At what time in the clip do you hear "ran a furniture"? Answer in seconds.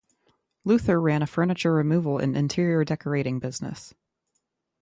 0.99-1.71